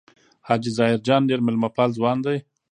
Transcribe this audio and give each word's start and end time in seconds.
حاجي 0.47 0.71
ظاهر 0.77 0.99
جان 1.07 1.21
ډېر 1.29 1.39
مېلمه 1.45 1.69
پال 1.75 1.89
ځوان 1.97 2.17
دی. 2.25 2.37